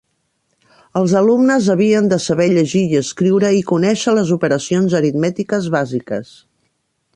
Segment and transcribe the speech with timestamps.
[1.01, 6.37] Els alumnes havien de saber llegir i escriure i conèixer les operacions aritmètiques bàsiques.